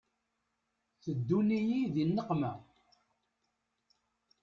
Teddun-iyi 1.03 1.79
di 1.93 2.03
nneqma. 2.07 2.51